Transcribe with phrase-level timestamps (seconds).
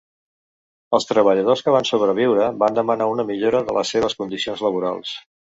[0.97, 5.17] Els treballadors que van sobreviure van demanar una millora de les seves condicions laborals.